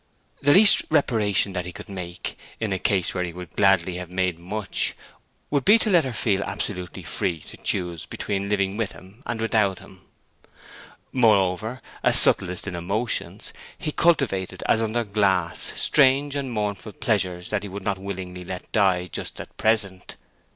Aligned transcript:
The 0.41 0.51
least 0.55 0.81
reparation 0.89 1.53
that 1.53 1.67
he 1.67 1.71
could 1.71 1.87
make, 1.87 2.35
in 2.59 2.73
a 2.73 2.79
case 2.79 3.13
where 3.13 3.23
he 3.23 3.33
would 3.33 3.55
gladly 3.55 3.97
have 3.97 4.09
made 4.09 4.39
much, 4.39 4.95
would 5.51 5.63
be 5.63 5.77
to 5.77 5.91
let 5.91 6.05
her 6.05 6.11
feel 6.11 6.39
herself 6.39 6.53
absolutely 6.55 7.03
free 7.03 7.39
to 7.41 7.57
choose 7.57 8.07
between 8.07 8.49
living 8.49 8.77
with 8.77 8.93
him 8.93 9.21
and 9.27 9.39
without 9.39 9.77
him. 9.77 10.01
Moreover, 11.11 11.83
a 12.01 12.13
subtlist 12.13 12.65
in 12.65 12.75
emotions, 12.75 13.53
he 13.77 13.91
cultivated 13.91 14.63
as 14.67 14.81
under 14.81 15.03
glasses 15.03 15.79
strange 15.79 16.35
and 16.35 16.51
mournful 16.51 16.93
pleasures 16.93 17.51
that 17.51 17.61
he 17.61 17.69
would 17.69 17.83
not 17.83 17.99
willingly 17.99 18.43
let 18.43 18.71
die 18.71 19.05
just 19.05 19.39
at 19.39 19.55
present. 19.55 20.17